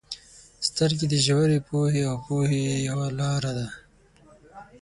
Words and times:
•سترګې 0.67 1.05
د 1.09 1.15
ژورې 1.25 1.59
پوهې 1.67 2.01
او 2.11 2.17
پوهې 2.25 2.61
یو 2.89 2.99
لار 3.19 3.43
ده. 3.57 3.67